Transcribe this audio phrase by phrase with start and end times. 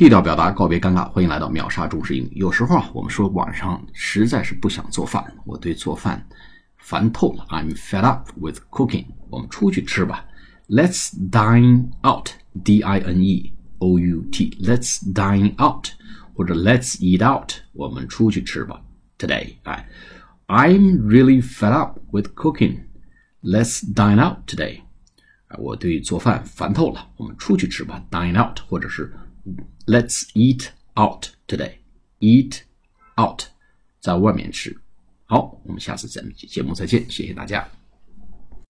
[0.00, 1.06] 地道表达，告别尴尬。
[1.10, 2.32] 欢迎来到秒杀中式英语。
[2.36, 6.26] 有时候啊，我们说晚上实在是不想做饭，我对做饭
[6.78, 7.44] 烦透了。
[7.50, 9.04] I'm fed up with cooking。
[9.28, 10.24] 我们出去吃吧。
[10.70, 12.30] Let's dine out.
[12.64, 14.56] D-I-N-E-O-U-T.
[14.62, 15.88] Let's dine out，
[16.32, 17.52] 或者 Let's eat out。
[17.74, 18.80] 我们出去吃吧。
[19.18, 19.86] Today，哎
[20.46, 22.84] ，I'm really fed up with cooking.
[23.42, 24.80] Let's dine out today。
[25.58, 29.12] 我对做饭烦透了，我们出去吃吧，dine out，或者是
[29.86, 31.74] Let's eat out today。
[32.20, 32.60] eat
[33.16, 33.44] out，
[34.00, 34.76] 在外面吃。
[35.24, 37.66] 好，我们下次节节目再见，谢谢大家。